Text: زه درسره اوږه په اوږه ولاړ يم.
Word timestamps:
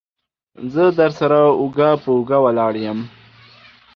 زه 0.73 0.83
درسره 0.99 1.39
اوږه 1.59 1.89
په 2.03 2.09
اوږه 2.15 2.37
ولاړ 2.45 2.73
يم. 2.85 2.99